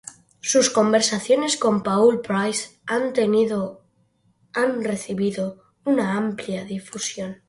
[0.39, 3.13] Sus conversaciones con Paul Price han
[4.83, 7.37] recibido una amplia difusión.